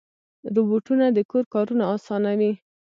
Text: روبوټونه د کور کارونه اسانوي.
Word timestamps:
روبوټونه 0.55 1.05
د 1.15 1.19
کور 1.31 1.43
کارونه 1.53 1.83
اسانوي. 1.95 2.51